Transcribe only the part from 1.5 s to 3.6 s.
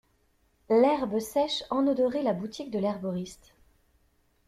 enodorait la boutique de l'herboriste.